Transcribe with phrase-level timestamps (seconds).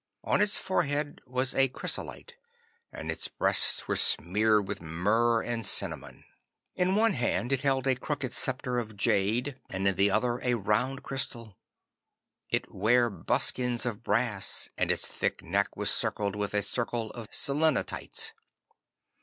[0.23, 2.35] On its forehead was a chrysolite,
[2.91, 6.25] and its breasts were smeared with myrrh and cinnamon.
[6.73, 10.55] In one hand it held a crooked sceptre of jade, and in the other a
[10.55, 11.55] round crystal.
[12.49, 17.27] It ware buskins of brass, and its thick neck was circled with a circle of
[17.29, 18.33] selenites.